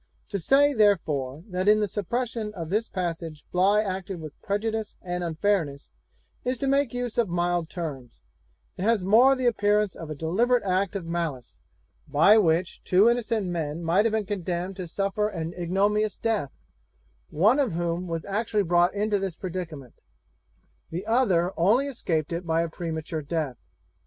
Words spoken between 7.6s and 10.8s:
terms; it has more the appearance of a deliberate